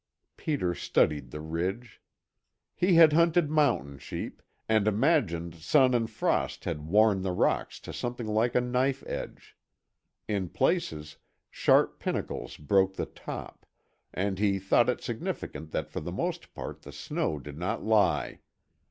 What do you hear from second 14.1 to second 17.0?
and he thought it significant that for the most part the